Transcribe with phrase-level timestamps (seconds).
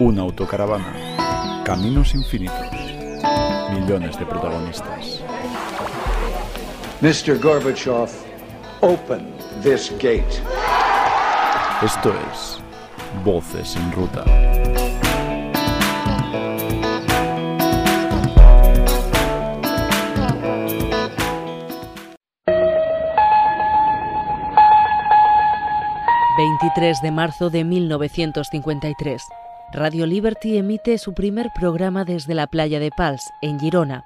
[0.00, 1.62] Una autocaravana.
[1.62, 2.54] Caminos infinitos.
[3.70, 5.22] Millones de protagonistas.
[7.02, 7.38] Mr.
[7.38, 8.08] Gorbachev,
[8.80, 9.30] open
[9.62, 10.24] this gate.
[11.84, 12.58] Esto es
[13.22, 14.24] Voces en Ruta.
[26.38, 29.22] ...23 de marzo de 1953...
[29.73, 34.05] Radio Liberty emite su primer programa desde la playa de Pals, en Girona.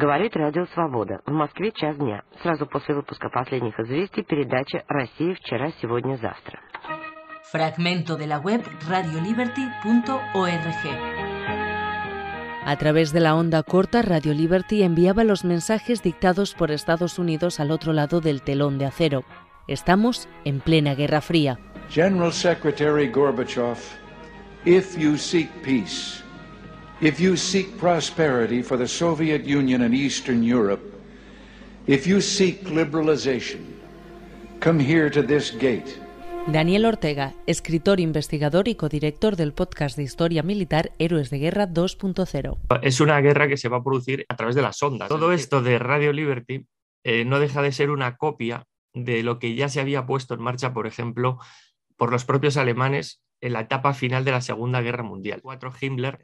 [0.00, 1.20] Говорит Радио Свобода.
[1.26, 2.22] В Москве час дня.
[2.42, 6.58] Сразу после выпуска последних известий передача «Россия вчера, сегодня, завтра».
[7.52, 10.60] Fragmento de la web radioliberty.org.
[12.64, 17.58] A través de la onda corta, Radio Liberty enviaba los mensajes dictados por Estados Unidos
[17.58, 19.24] al otro lado del telón de acero.
[19.66, 21.58] Estamos en plena Guerra Fría.
[21.90, 23.78] General Secretary Gorbachev,
[24.65, 26.23] if you seek peace,
[26.99, 30.81] if you seek prosperity for the Soviet Union and Eastern Europe,
[31.85, 33.61] if you seek liberalization,
[34.59, 36.01] come here to this gate.
[36.47, 42.57] Daniel Ortega, escritor, investigador y codirector del podcast de historia militar Héroes de Guerra 2.0.
[42.83, 45.09] Es una guerra que se va a producir a través de las ondas.
[45.09, 46.67] Todo esto de Radio Liberty
[47.03, 50.41] eh, no deja de ser una copia de lo que ya se había puesto en
[50.41, 51.39] marcha, por ejemplo,
[51.97, 55.41] por los propios alemanes en la etapa final de la Segunda Guerra Mundial.
[55.43, 56.19] 4 Himmler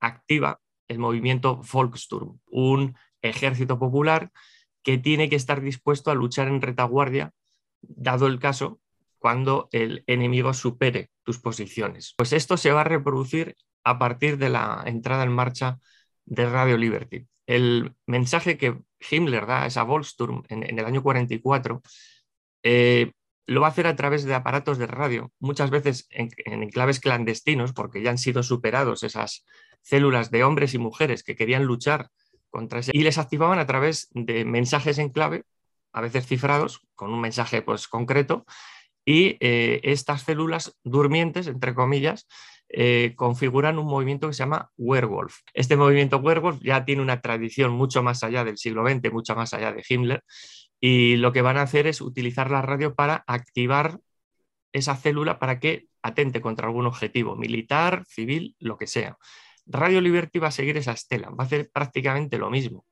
[0.00, 4.32] activa el movimiento Volkssturm, un ejército popular
[4.82, 7.32] que tiene que estar dispuesto a luchar en retaguardia,
[7.80, 8.80] dado el caso
[9.18, 12.12] cuando el enemigo supere tus posiciones.
[12.16, 15.78] Pues esto se va a reproducir a partir de la entrada en marcha
[16.24, 17.26] de Radio Liberty.
[17.46, 18.80] El mensaje que
[19.10, 21.82] Himmler da a esa Volksturm en, el año 44
[22.64, 23.12] eh,
[23.46, 27.00] lo va a hacer a través de aparatos de radio, muchas veces en, en enclaves
[27.00, 29.44] clandestinos, porque ya han sido superados esas
[29.82, 32.08] células de hombres y mujeres que querían luchar
[32.50, 35.44] contra ese, y les activaban a través de mensajes en clave,
[35.92, 38.46] a veces cifrados, con un mensaje pues, concreto,
[39.04, 42.26] y eh, estas células durmientes, entre comillas,
[42.68, 45.40] eh, configuran un movimiento que se llama werewolf.
[45.52, 49.54] Este movimiento werewolf ya tiene una tradición mucho más allá del siglo XX, mucho más
[49.54, 50.24] allá de Himmler,
[50.80, 53.98] y lo que van a hacer es utilizar la radio para activar
[54.72, 59.16] esa célula para que atente contra algún objetivo militar, civil, lo que sea.
[59.66, 62.84] Radio Liberty va a seguir esa estela, va a hacer prácticamente lo mismo.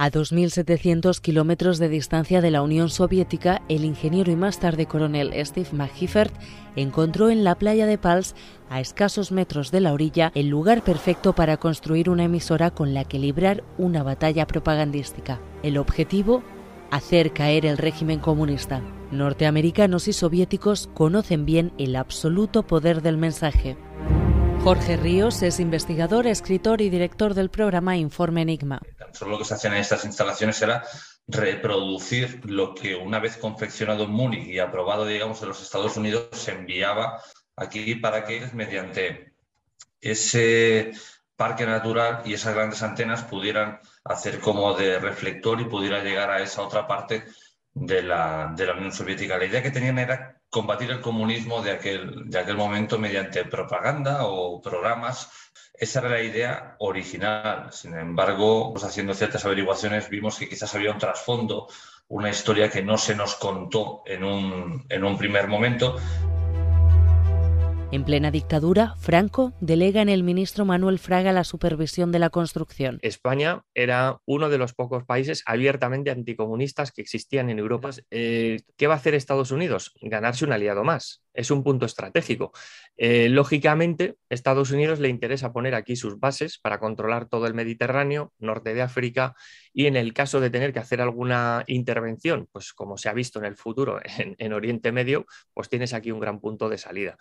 [0.00, 5.32] A 2.700 kilómetros de distancia de la Unión Soviética, el ingeniero y más tarde coronel
[5.44, 6.32] Steve McGiffert
[6.76, 8.36] encontró en la playa de Pals,
[8.70, 13.02] a escasos metros de la orilla, el lugar perfecto para construir una emisora con la
[13.02, 15.40] que librar una batalla propagandística.
[15.64, 16.44] El objetivo,
[16.92, 18.80] hacer caer el régimen comunista.
[19.10, 23.76] Norteamericanos y soviéticos conocen bien el absoluto poder del mensaje.
[24.68, 28.82] Jorge Ríos es investigador, escritor y director del programa Informe Enigma.
[29.12, 30.84] Solo lo que se hacía en estas instalaciones era
[31.26, 36.28] reproducir lo que una vez confeccionado en Múnich y aprobado, digamos, en los Estados Unidos,
[36.32, 37.22] se enviaba
[37.56, 39.32] aquí para que mediante
[40.02, 40.92] ese
[41.34, 46.42] parque natural y esas grandes antenas pudieran hacer como de reflector y pudiera llegar a
[46.42, 47.24] esa otra parte
[47.80, 49.38] de la, de la Unión Soviética.
[49.38, 54.26] La idea que tenían era combatir el comunismo de aquel, de aquel momento mediante propaganda
[54.26, 55.30] o programas.
[55.74, 57.68] Esa era la idea original.
[57.72, 61.68] Sin embargo, pues haciendo ciertas averiguaciones vimos que quizás había un trasfondo,
[62.08, 65.96] una historia que no se nos contó en un, en un primer momento,
[67.90, 72.98] en plena dictadura, Franco delega en el ministro Manuel Fraga la supervisión de la construcción.
[73.02, 77.90] España era uno de los pocos países abiertamente anticomunistas que existían en Europa.
[78.10, 79.94] Eh, ¿Qué va a hacer Estados Unidos?
[80.02, 82.52] Ganarse un aliado más es un punto estratégico.
[82.96, 88.32] Eh, lógicamente, Estados Unidos le interesa poner aquí sus bases para controlar todo el Mediterráneo,
[88.40, 89.36] norte de África,
[89.72, 93.38] y en el caso de tener que hacer alguna intervención, pues como se ha visto
[93.38, 97.16] en el futuro en, Oriente Medio, pues tienes aquí un gran punto de salida.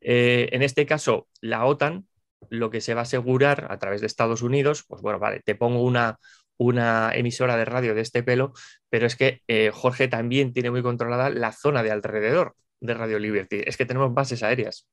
[0.00, 2.06] Eh, en este caso, la OTAN
[2.50, 5.56] lo que se va a asegurar a través de Estados Unidos, pues bueno, vale, te
[5.56, 6.18] pongo una,
[6.56, 8.52] una emisora de radio de este pelo,
[8.88, 13.18] pero es que eh, Jorge también tiene muy controlada la zona de alrededor de Radio
[13.18, 13.62] Liberty.
[13.64, 14.86] Es que tenemos bases aéreas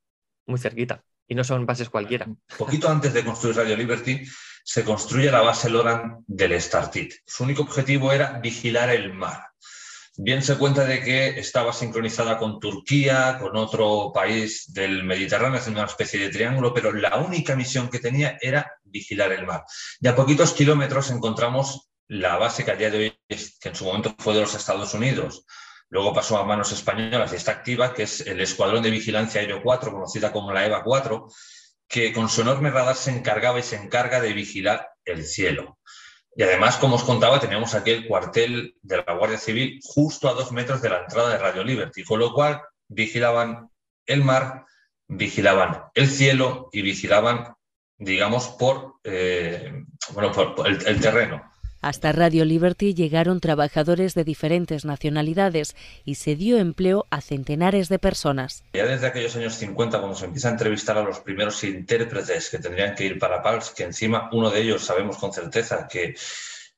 [0.46, 2.28] muy cerquita y no son bases cualquiera.
[2.58, 4.24] Poquito antes de construir Radio Liberty,
[4.64, 7.14] se construye la base Loran del Startit.
[7.26, 9.48] Su único objetivo era vigilar el mar.
[10.16, 15.82] Bien se cuenta de que estaba sincronizada con Turquía, con otro país del Mediterráneo, haciendo
[15.82, 19.64] una especie de triángulo, pero la única misión que tenía era vigilar el mar.
[20.00, 23.86] Y a poquitos kilómetros encontramos la base que a día de hoy, que en su
[23.86, 25.46] momento fue de los Estados Unidos,
[25.94, 29.62] Luego pasó a manos españolas y está activa, que es el Escuadrón de Vigilancia Aéreo
[29.62, 31.28] 4, conocida como la EVA 4,
[31.88, 35.78] que con su enorme radar se encargaba y se encarga de vigilar el cielo.
[36.36, 40.34] Y además, como os contaba, teníamos aquí el cuartel de la Guardia Civil justo a
[40.34, 43.70] dos metros de la entrada de Radio Liberty, con lo cual vigilaban
[44.08, 44.66] el mar,
[45.08, 47.54] vigilaban el cielo y vigilaban,
[48.00, 49.72] digamos, por, eh,
[50.14, 51.53] bueno, por, el terreno.
[51.84, 55.76] Hasta Radio Liberty llegaron trabajadores de diferentes nacionalidades
[56.06, 58.64] y se dio empleo a centenares de personas.
[58.72, 62.60] Ya desde aquellos años 50, cuando se empieza a entrevistar a los primeros intérpretes que
[62.60, 66.16] tendrían que ir para Pals, que encima uno de ellos sabemos con certeza que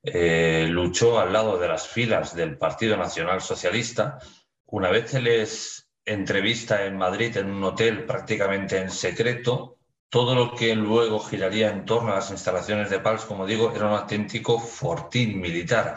[0.01, 4.17] eh, luchó al lado de las filas del Partido Nacional Socialista,
[4.65, 9.74] una vez se les entrevista en Madrid en un hotel prácticamente en secreto,
[10.15, 13.87] todo lo que luego giraría en torno a las instalaciones de Pals, como digo, era
[13.87, 15.95] un auténtico fortín militar.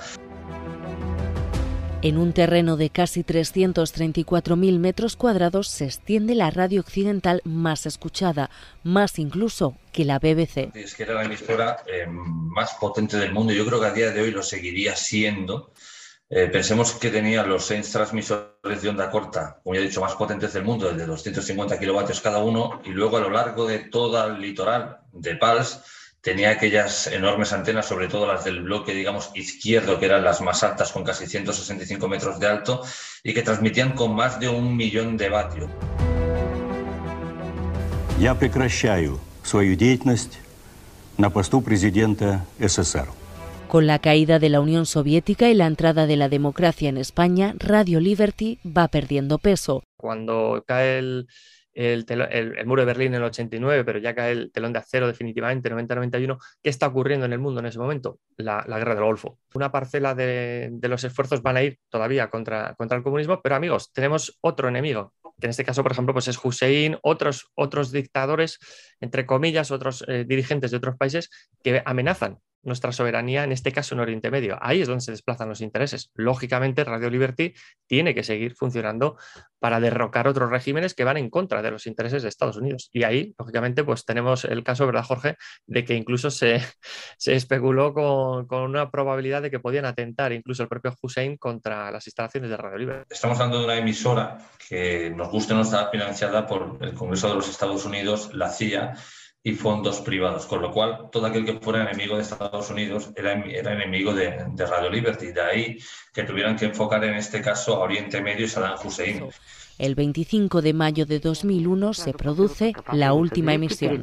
[2.02, 8.50] En un terreno de casi 334.000 metros cuadrados se extiende la radio occidental más escuchada,
[8.82, 10.74] más incluso que la BBC.
[10.74, 13.52] Es que era la emisora eh, más potente del mundo.
[13.52, 15.70] Yo creo que a día de hoy lo seguiría siendo.
[16.29, 20.15] Eh, pensemos que tenía los seis transmisores de onda corta, como ya he dicho, más
[20.15, 24.25] potentes del mundo, de 250 kilovatios cada uno, y luego a lo largo de todo
[24.25, 25.81] el litoral de Pals
[26.21, 30.63] tenía aquellas enormes antenas, sobre todo las del bloque, digamos, izquierdo, que eran las más
[30.63, 32.81] altas, con casi 165 metros de alto,
[33.23, 35.69] y que transmitían con más de un millón de vatios.
[38.19, 40.39] Я прекращаю свою деятельность
[41.17, 43.07] на посту президента СССР.
[43.68, 47.54] Con la caída de la Unión Soviética y la entrada de la democracia en España,
[47.58, 49.82] Radio Liberty va perdiendo peso.
[49.98, 51.28] Cuando cae el,
[51.74, 55.68] el, muro de Berlín en el 89, pero ya cae el telón de acero definitivamente
[55.68, 58.20] en el 90-91, ¿qué está ocurriendo en el mundo en ese momento?
[58.38, 59.38] La, guerra del Golfo.
[59.52, 64.38] Una parcela de, los esfuerzos van a ir todavía contra, el comunismo, pero amigos, tenemos
[64.40, 65.12] otro enemigo,
[65.42, 68.58] en este caso, por ejemplo, pues es Hussein, otros, otros dictadores,
[68.98, 71.28] entre comillas, otros eh, dirigentes de otros países
[71.62, 72.38] que amenazan
[72.68, 74.58] nuestra soberanía, en este caso en Oriente Medio.
[74.60, 76.10] Ahí es donde se desplazan los intereses.
[76.14, 77.54] Lógicamente, Radio Liberty
[77.86, 79.16] tiene que seguir funcionando
[79.58, 82.90] para derrocar otros regímenes que van en contra de los intereses de Estados Unidos.
[82.92, 85.36] Y ahí, lógicamente, pues tenemos el caso, ¿verdad, Jorge?,
[85.66, 86.60] de que incluso se,
[87.18, 91.90] se especuló con, con, una probabilidad de que podían atentar incluso el propio Hussein contra
[91.90, 93.06] las instalaciones de Radio Liberty.
[93.10, 94.38] Estamos hablando de una emisora
[94.68, 98.94] que nos gusta no está financiada por el Congreso de los Estados Unidos, la CIA,
[99.42, 103.32] y fondos privados, con lo cual todo aquel que fuera enemigo de Estados Unidos era,
[103.32, 105.32] era enemigo de, de, Radio Liberty.
[105.32, 105.78] De ahí
[106.12, 109.28] que tuvieran que enfocar en este caso a Oriente Medio y Saddam Hussein.
[109.78, 114.02] El 25 de mayo de 2001 se produce la última emisión.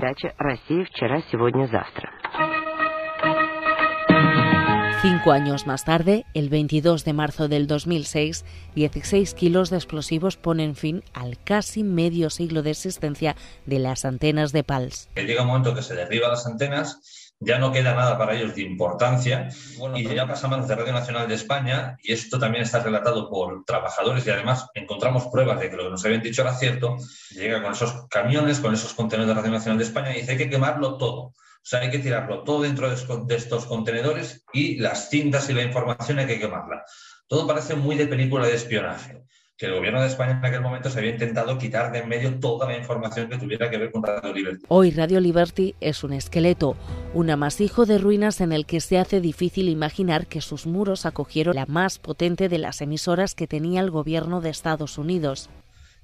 [5.01, 8.43] Cinco años más tarde, el 22 de marzo del 2006,
[8.75, 14.51] 16 kilos de explosivos ponen fin al casi medio siglo de existencia de las antenas
[14.51, 15.09] de PALS.
[15.15, 18.61] Llega un momento que se derriban las antenas, ya no queda nada para ellos de
[18.61, 19.49] importancia
[19.95, 23.29] y ya pasa a manos de Radio Nacional de España y esto también está relatado
[23.29, 26.95] por trabajadores y además encontramos pruebas de que lo que nos habían dicho era cierto.
[27.31, 30.37] Llega con esos camiones, con esos contenedores de Radio Nacional de España y dice hay
[30.37, 31.33] que quemarlo todo.
[31.65, 35.63] O sea, hay que tirarlo todo dentro de estos contenedores y las cintas y la
[35.63, 36.85] información hay que quemarla.
[37.27, 39.23] Todo parece muy de película de espionaje,
[39.57, 42.39] que el gobierno de España en aquel momento se había intentado quitar de en medio
[42.39, 44.63] toda la información que tuviera que ver con Radio Liberty.
[44.67, 46.77] Hoy Radio Liberty es un esqueleto,
[47.15, 51.55] un amasijo de ruinas en el que se hace difícil imaginar que sus muros acogieron
[51.55, 55.49] la más potente de las emisoras que tenía el gobierno de Estados Unidos.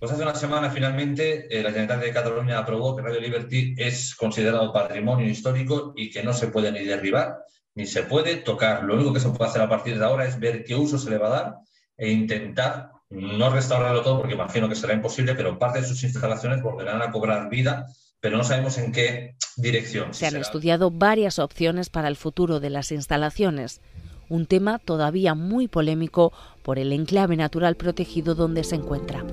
[0.02, 4.16] Pues hace una semana finalmente eh, la Generalitat de Cataluña aprobó que Radio Liberty es
[4.16, 7.38] considerado patrimonio histórico y que no se puede ni derribar
[7.76, 8.84] ni se puede tocar.
[8.84, 11.12] Lo único que se puede hacer a partir de ahora es ver qué uso se
[11.12, 11.56] le va a dar
[11.98, 16.64] e intentar no restaurarlo todo porque imagino que será imposible, pero parte de sus instalaciones
[16.64, 17.86] volverán a cobrar vida,
[18.20, 20.16] pero no sabemos en qué dirección.
[20.16, 23.82] Se han estudiado varias opciones para el futuro de las instalaciones
[24.30, 29.26] un tema todavía muy polémico por el enclave natural protegido donde se encuentra.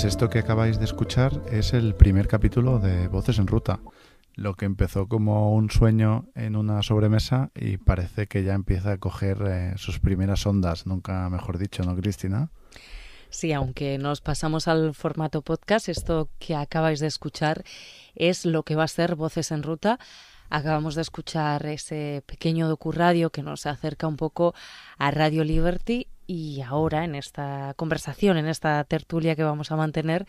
[0.00, 3.80] Pues esto que acabáis de escuchar es el primer capítulo de Voces en Ruta,
[4.34, 8.98] lo que empezó como un sueño en una sobremesa y parece que ya empieza a
[8.98, 12.50] coger eh, sus primeras ondas, nunca mejor dicho, ¿no, Cristina?
[13.30, 17.62] Sí, aunque nos pasamos al formato podcast, esto que acabáis de escuchar
[18.16, 20.00] es lo que va a ser Voces en Ruta.
[20.50, 24.52] Acabamos de escuchar ese pequeño docuradio que nos acerca un poco
[24.98, 30.26] a Radio Liberty y ahora en esta conversación, en esta tertulia que vamos a mantener,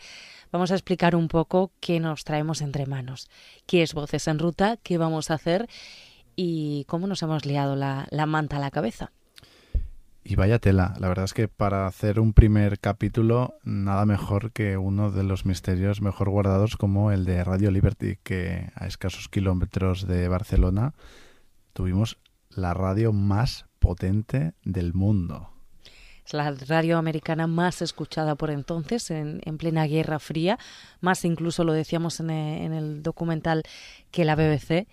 [0.52, 3.28] vamos a explicar un poco qué nos traemos entre manos,
[3.66, 5.68] qué es Voces en Ruta, qué vamos a hacer
[6.36, 9.10] y cómo nos hemos liado la, la manta a la cabeza.
[10.32, 14.78] Y vaya tela, la verdad es que para hacer un primer capítulo, nada mejor que
[14.78, 20.06] uno de los misterios mejor guardados como el de Radio Liberty, que a escasos kilómetros
[20.06, 20.94] de Barcelona
[21.74, 22.16] tuvimos
[22.48, 25.50] la radio más potente del mundo.
[26.24, 30.58] Es la radio americana más escuchada por entonces, en, plena Guerra Fría,
[31.02, 33.64] más incluso lo decíamos en en el documental
[34.10, 34.86] que la BBC.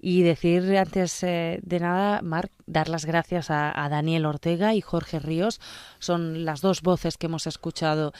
[0.00, 5.18] Y decir antes eh, de nada, Marc, dar las gracias a, Daniel Ortega y Jorge
[5.18, 5.60] Ríos.
[5.98, 8.12] Son las dos voces que hemos escuchado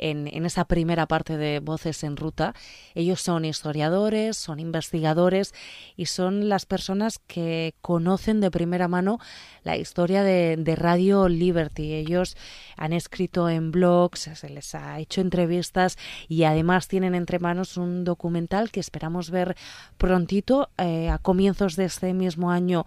[0.00, 2.54] en, en, esa primera parte de Voces en Ruta.
[2.94, 5.54] Ellos son historiadores, son investigadores
[5.96, 9.18] y son las personas que conocen de primera mano
[9.62, 11.94] la historia de, de Radio Liberty.
[11.94, 12.36] Ellos
[12.76, 18.04] han escrito en blogs, se les ha hecho entrevistas y además tienen entre manos un
[18.04, 19.56] documental que esperamos ver
[19.98, 20.70] prontito.
[20.78, 22.86] Eh, a comienzos de este mismo año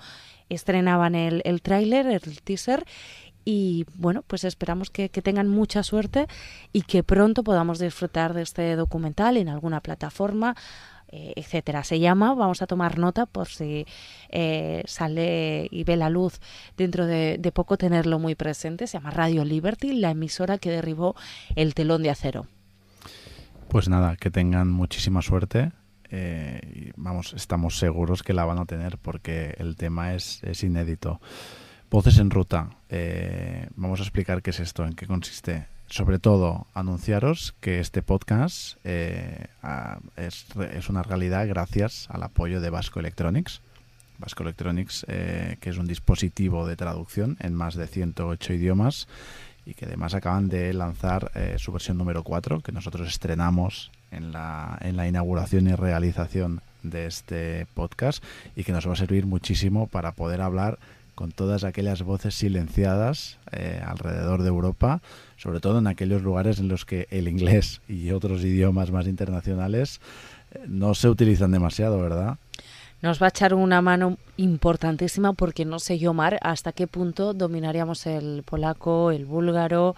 [0.50, 2.86] estrenaban el, el tráiler, el teaser
[3.46, 6.28] y bueno, pues esperamos que, tengan mucha suerte
[6.72, 10.56] y que pronto podamos disfrutar de este documental en alguna plataforma,
[11.10, 11.84] eh, etcétera.
[11.84, 13.86] Se llama, vamos a tomar nota por si
[14.30, 16.40] eh, sale y ve la luz
[16.78, 21.16] dentro de, poco tenerlo muy presente, se llama Radio Liberty, la emisora que derribó
[21.56, 22.48] el telón de acero.
[23.68, 25.72] Pues nada, que tengan muchísima suerte.
[26.10, 31.20] Eh, vamos, estamos seguros que la van a tener porque el tema es, es inédito.
[31.94, 32.72] Voces en ruta.
[32.90, 35.68] Eh, vamos a explicar qué es esto, en qué consiste.
[35.86, 39.46] Sobre todo, anunciaros que este podcast eh,
[40.18, 43.62] es, una realidad gracias al apoyo de Vasco Electronics.
[44.18, 49.08] Vasco Electronics, eh, que es un dispositivo de traducción en más de 108 idiomas
[49.64, 54.80] y que además acaban de lanzar su versión número 4, que nosotros estrenamos en la,
[54.82, 58.24] en la inauguración y realización de este podcast
[58.56, 60.80] y que nos va a servir muchísimo para poder hablar
[61.16, 65.02] con todas aquellas voces silenciadas eh, alrededor de Europa,
[65.38, 70.02] sobre todo en aquellos lugares en los que el inglés y otros idiomas más internacionales
[70.52, 72.38] eh, no se utilizan demasiado, ¿verdad?
[73.02, 77.34] Nos va a echar una mano importantísima porque no sé yo, Mar, hasta qué punto
[77.34, 79.96] dominaríamos el polaco, el búlgaro.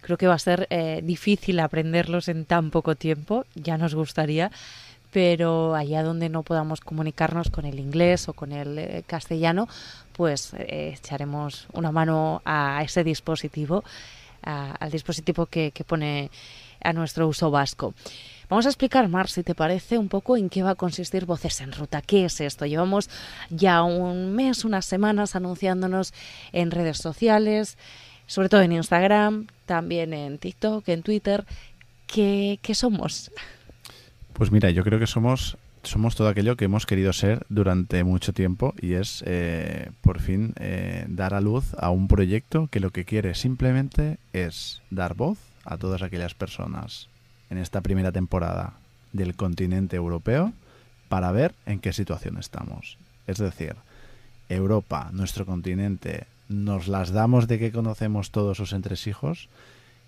[0.00, 4.50] Creo que va a ser eh, difícil aprenderlos en tan poco tiempo, ya nos gustaría
[5.12, 9.68] pero allá donde no podamos comunicarnos con el inglés o con el castellano,
[10.12, 13.84] pues eh, echaremos una mano a ese dispositivo,
[14.42, 16.30] al dispositivo que, pone
[16.82, 17.94] a nuestro uso vasco.
[18.48, 21.60] Vamos a explicar, Mar, si te parece, un poco en qué va a consistir Voces
[21.60, 22.00] en Ruta.
[22.00, 22.64] ¿Qué es esto?
[22.64, 23.10] Llevamos
[23.50, 26.14] ya un mes, unas semanas anunciándonos
[26.52, 27.76] en redes sociales,
[28.26, 31.44] sobre todo en Instagram, también en TikTok, en Twitter.
[32.06, 33.30] ¿Qué, qué somos?
[34.38, 38.32] Pues mira, yo creo que somos somos todo aquello que hemos querido ser durante mucho
[38.32, 42.90] tiempo y es eh, por fin eh, dar a luz a un proyecto que lo
[42.90, 47.08] que quiere simplemente es dar voz a todas aquellas personas
[47.50, 48.74] en esta primera temporada
[49.12, 50.52] del continente europeo
[51.08, 52.96] para ver en qué situación estamos.
[53.26, 53.74] Es decir,
[54.48, 59.48] Europa, nuestro continente, nos las damos de que conocemos todos sus entresijos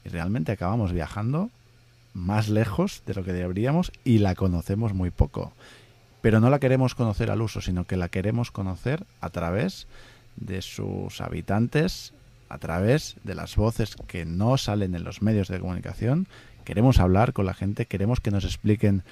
[0.04, 1.50] y realmente acabamos viajando
[2.14, 5.52] más lejos de lo que deberíamos y la conocemos muy poco.
[6.20, 9.86] Pero no la queremos conocer al uso, sino que la queremos conocer a través
[10.36, 12.12] de sus habitantes,
[12.48, 16.26] a través de las voces que no salen en los medios de comunicación.
[16.64, 19.02] Queremos hablar con la gente, queremos que nos expliquen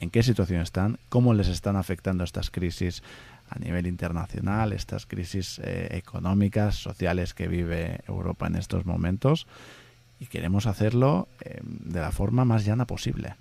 [0.00, 3.02] en qué situación están, cómo les están afectando estas crisis
[3.50, 9.46] a nivel internacional, estas crisis eh, económicas, sociales que vive Europa en estos momentos
[10.20, 13.34] y queremos hacerlo eh, de la forma más llana posible.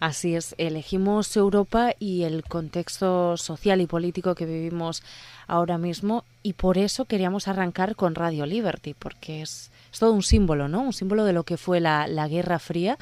[0.00, 5.02] Así es, elegimos Europa y el contexto social y político que vivimos
[5.46, 10.68] ahora mismo y por eso queríamos arrancar con Radio Liberty, porque es, todo un símbolo,
[10.68, 10.82] ¿no?
[10.82, 12.98] Un símbolo de lo que fue la, la Guerra Fría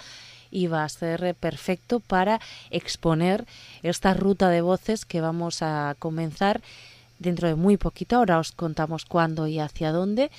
[0.50, 3.46] y va a ser perfecto para exponer
[3.82, 6.60] esta ruta de voces que vamos a comenzar
[7.18, 8.16] dentro de muy poquito.
[8.16, 10.30] Ahora os contamos cuándo y hacia dónde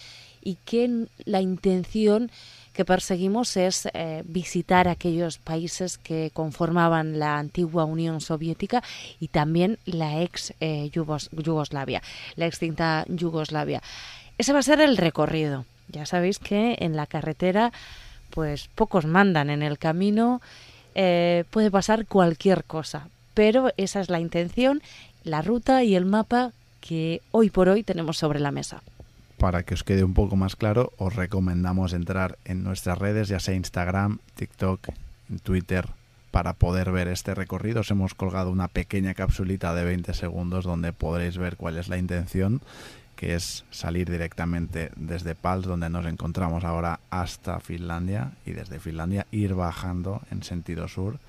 [0.43, 2.29] y que la intención
[2.73, 8.83] que perseguimos es eh, visitar aquellos países que conformaban la antigua Unión Soviética
[9.19, 12.01] y también la ex eh, Yugoslavia,
[12.35, 13.81] la extinta Yugoslavia.
[14.37, 15.65] Ese va a ser el recorrido.
[15.89, 17.71] Ya sabéis que en la carretera,
[18.31, 20.41] pues pocos mandan en el camino,
[20.95, 24.81] eh, puede pasar cualquier cosa, pero esa es la intención,
[25.23, 28.81] la ruta y el mapa que hoy por hoy tenemos sobre la mesa.
[29.43, 33.41] Para que os quede un poco más claro, os recomendamos entrar en nuestras redes, ya
[33.41, 34.87] sea Instagram, TikTok,
[35.43, 35.89] Twitter,
[36.31, 37.81] para poder ver este recorrido.
[37.81, 41.97] Os hemos colgado una pequeña capsulita de 20 segundos donde podréis ver cuál es la
[41.97, 42.61] intención,
[43.17, 49.27] que es salir directamente desde Pals, donde nos encontramos ahora, hasta Finlandia y desde Finlandia
[49.29, 51.19] ir bajando en sentido sur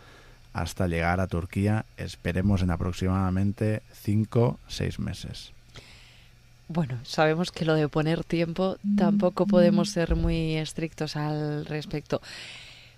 [0.53, 5.53] hasta llegar a Turquía, esperemos en aproximadamente 5 6 meses.
[6.75, 12.21] Bueno, sabemos que lo de poner tiempo tampoco podemos ser muy estrictos al respecto.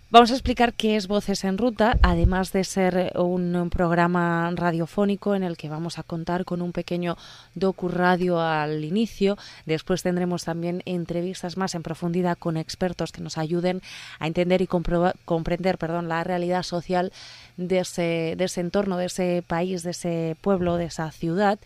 [0.09, 5.43] Vamos a explicar qué es Voces en Ruta, además de ser un programa radiofónico en
[5.43, 7.19] el que vamos a contar con un pequeño
[7.55, 9.37] docu-radio al inicio.
[9.67, 13.83] Después tendremos también entrevistas más en profundidad con expertos que nos ayuden
[14.21, 17.13] a entender y comprender perdón, la realidad social
[17.59, 21.59] de ese, de ese entorno, de ese país, de ese pueblo, de esa ciudad.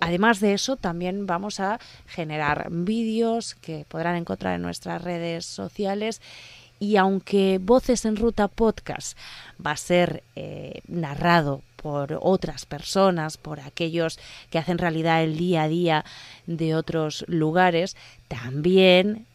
[0.00, 6.20] Además de eso, también vamos a generar vídeos que podrán encontrar en nuestras redes sociales.
[6.80, 9.16] Y aunque Voces en Ruta Podcast
[9.64, 14.18] va a ser eh, narrado por otras personas, por aquellos
[14.50, 16.04] que hacen realidad el día a día
[16.46, 17.96] de otros lugares,
[18.28, 19.26] también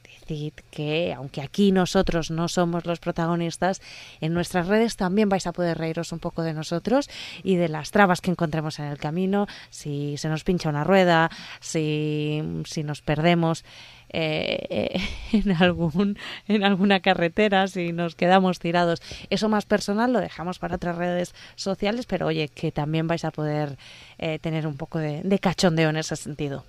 [0.72, 3.82] que aunque aquí nosotros no somos los protagonistas,
[4.22, 7.10] en nuestras redes también vais a poder reíros un poco de nosotros
[7.44, 11.30] y de las trabas que encontremos en el camino, si se nos pincha una rueda,
[11.60, 13.64] si, si nos perdemos.
[14.12, 15.00] Eh,
[15.34, 16.18] en algún
[16.48, 21.36] en alguna carretera si nos quedamos tirados eso más personal lo dejamos para otras redes
[21.56, 23.78] sociales pero oye que también vais a poder
[24.18, 26.66] eh, tener un poco de cachondeo en ese sentido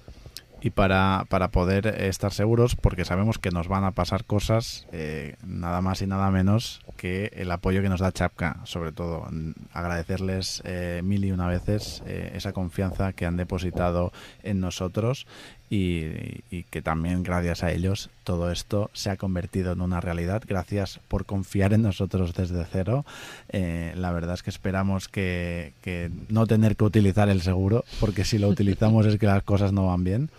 [0.61, 5.37] y para, para, poder estar seguros, porque sabemos que nos van a pasar cosas, eh,
[5.45, 9.27] nada más y nada menos que el apoyo que nos da Chapka, sobre todo.
[9.73, 14.13] Agradecerles eh, mil y una veces eh, esa confianza que han depositado
[14.43, 15.27] en nosotros
[15.71, 20.43] y, que también gracias a ellos todo esto se ha convertido en una realidad.
[20.47, 23.07] Gracias por confiar en nosotros desde cero.
[23.49, 28.25] Eh, la verdad es que esperamos que, que no tener que utilizar el seguro, porque
[28.25, 30.31] si lo utilizamos es que las cosas no van bien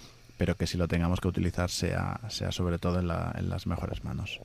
[0.41, 3.67] pero que si lo tengamos que utilizar sea, sea sobre todo en, la, en las
[3.67, 4.39] mejores manos.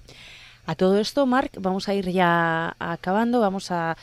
[0.66, 3.96] A todo esto, Marc, vamos a ir ya acabando, vamos a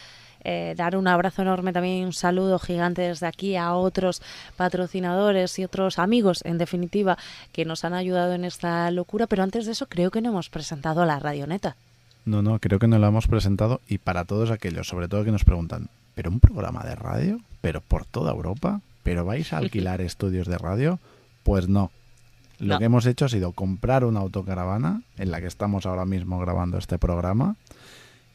[0.43, 4.23] eh, dar un abrazo enorme también, un saludo gigante desde aquí a otros
[4.57, 7.19] patrocinadores y otros amigos, en definitiva,
[7.51, 9.27] que nos han ayudado en esta locura.
[9.27, 11.75] Pero antes de eso, creo que no hemos presentado a la Radioneta.
[12.25, 15.31] No, no, creo que no la hemos presentado y para todos aquellos, sobre todo que
[15.31, 17.39] nos preguntan, ¿pero un programa de radio?
[17.61, 18.81] ¿Pero por toda Europa?
[19.03, 20.99] ¿Pero vais a alquilar estudios de radio?
[21.43, 21.91] Pues no.
[22.59, 26.39] Lo que hemos hecho ha sido comprar una autocaravana en la que estamos ahora mismo
[26.39, 27.57] grabando este programa,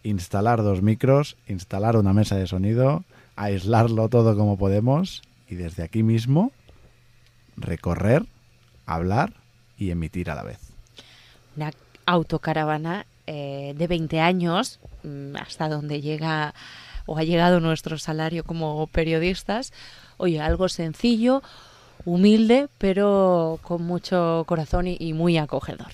[0.03, 3.05] instalar dos micros, instalar una mesa de sonido,
[3.37, 6.53] aislarlo todo como podemos y desde aquí mismo
[7.57, 8.27] recorrer,
[8.87, 9.33] hablar
[9.79, 10.59] y emitir a la vez.
[11.57, 11.73] Una
[12.07, 16.55] autocaravana eh, de 20 años, mm, hasta donde llega
[17.07, 19.73] o ha llegado nuestro salario como periodistas.
[20.19, 21.43] Oye, algo sencillo,
[22.05, 25.93] humilde, pero con mucho corazón y, muy acogedor.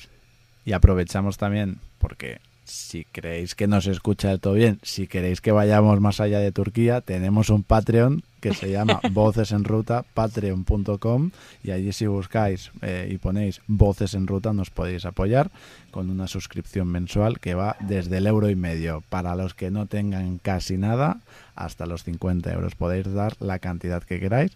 [0.64, 5.52] Y aprovechamos también, porque si creéis que nos escucha de todo bien, si queréis que
[5.52, 11.30] vayamos más allá de Turquía, tenemos un Patreon que se llama Voces en Ruta, patreon.com,
[11.62, 15.50] y allí si buscáis eh, y ponéis Voces en Ruta nos podéis apoyar
[15.90, 19.02] con una suscripción mensual que va desde el euro y medio.
[19.08, 21.20] Para los que no tengan casi nada,
[21.54, 24.52] hasta los 50 euros podéis dar la cantidad que queráis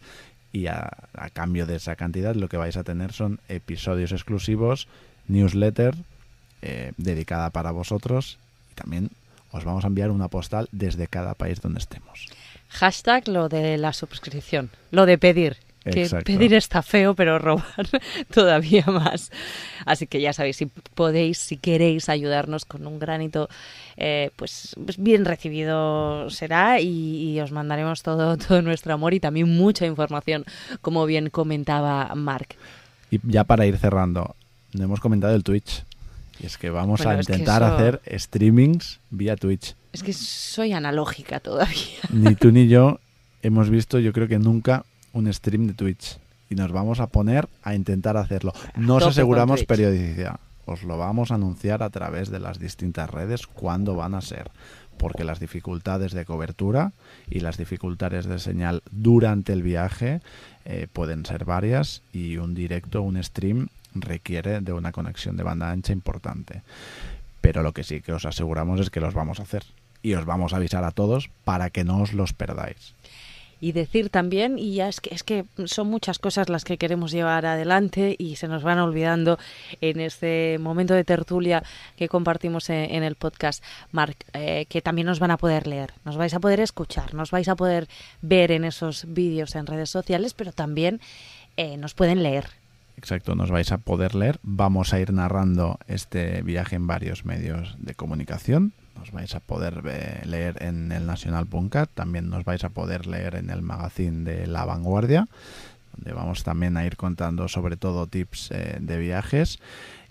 [0.53, 0.91] y a,
[1.33, 4.89] cambio de esa cantidad lo que vais a tener son episodios exclusivos,
[5.27, 5.95] newsletter
[6.63, 8.39] eh, dedicada para vosotros
[8.73, 9.11] y también
[9.51, 12.29] os vamos a enviar una postal desde cada país donde estemos.
[12.69, 15.57] Hashtag lo de la suscripción, lo de pedir
[15.91, 17.89] que pedir está feo, pero robar
[18.33, 19.31] todavía más.
[19.85, 23.49] Así que ya sabéis, si podéis, si queréis ayudarnos con un granito,
[23.97, 29.49] eh, pues, pues, bien recibido será y, os mandaremos todo, todo nuestro amor y también
[29.57, 30.45] mucha información,
[30.81, 32.57] como bien comentaba Mark.
[33.11, 34.37] Y ya para ir cerrando,
[34.73, 35.85] no hemos comentado el Twitch.
[36.41, 39.75] Y es que vamos a intentar hacer streamings vía Twitch.
[39.93, 41.99] Es que soy analógica todavía.
[42.11, 43.01] Ni tú ni yo
[43.43, 46.19] hemos visto, yo creo que nunca, un stream de Twitch
[46.51, 48.53] y nos vamos a poner a intentar hacerlo.
[48.77, 53.47] No os aseguramos periodicidad, os lo vamos a anunciar a través de las distintas redes
[53.47, 54.51] cuándo van a ser,
[54.99, 56.93] porque las dificultades de cobertura
[57.31, 60.21] y las dificultades de señal durante el viaje
[60.65, 65.71] eh, pueden ser varias y un directo, un stream requiere de una conexión de banda
[65.71, 66.63] ancha importante.
[67.41, 69.65] Pero lo que sí que os aseguramos es que los vamos a hacer
[70.03, 72.95] y os vamos a avisar a todos para que no os los perdáis.
[73.61, 77.11] Y decir también, y ya es que, es que son muchas cosas las que queremos
[77.11, 79.39] llevar adelante y se nos van olvidando
[79.81, 81.63] en este momento de tertulia
[81.97, 86.17] que compartimos en, el podcast, Marc, eh, que también nos van a poder leer, nos
[86.17, 87.89] vais a poder escuchar, nos vais a poder
[88.23, 91.01] ver en esos vídeos en redes sociales, pero también
[91.57, 92.47] eh, nos pueden leer.
[92.97, 94.41] Exacto, nos vais a poder leer.
[94.43, 99.85] Vamos a ir narrando este viaje en varios medios de comunicación, nos vais a poder
[99.85, 104.65] leer en el Nacional.cat, también nos vais a poder leer en el magazine de La
[104.65, 105.29] Vanguardia,
[105.97, 109.59] donde vamos también a ir contando sobre todo tips eh, de viajes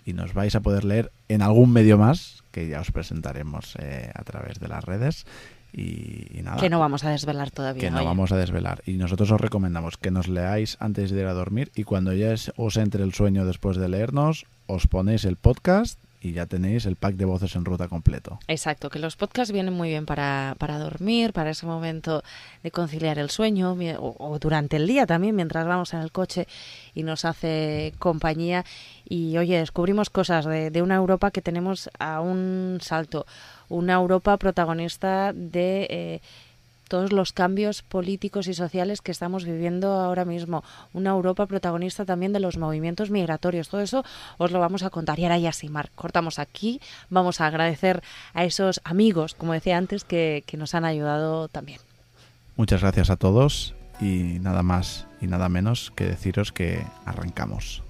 [0.04, 4.10] y nos vais a poder leer en algún medio más que ya os presentaremos eh,
[4.14, 5.26] a través de las redes.
[5.70, 6.56] Y, nada.
[6.56, 7.80] Que no vamos a desvelar todavía.
[7.80, 8.82] Que no vamos a desvelar.
[8.86, 12.34] Y nosotros os recomendamos que nos leáis antes de ir a dormir y cuando ya
[12.56, 16.96] os entre el sueño después de leernos, os ponéis el podcast y ya tenéis el
[16.96, 18.38] pack de voces en ruta completo.
[18.48, 22.22] Exacto, que los podcasts vienen muy bien para, para dormir, para ese momento
[22.62, 26.46] de conciliar el sueño o, durante el día también, mientras vamos en el coche
[26.94, 28.64] y nos hace compañía.
[29.08, 33.26] Y oye, descubrimos cosas de, de una Europa que tenemos a un salto,
[33.68, 35.86] una Europa protagonista de...
[35.90, 36.20] Eh,
[36.88, 42.32] todos los cambios políticos y sociales que estamos viviendo ahora mismo, una Europa protagonista también
[42.32, 43.68] de los movimientos migratorios.
[43.68, 44.04] Todo eso
[44.38, 45.18] os lo vamos a contar.
[45.18, 46.80] Y ahora ya sí, Marc, cortamos aquí.
[47.10, 48.02] Vamos a agradecer
[48.34, 51.80] a esos amigos, como decía antes, que, que nos han ayudado también.
[52.56, 57.82] Muchas gracias a todos y nada más y nada menos que deciros que arrancamos.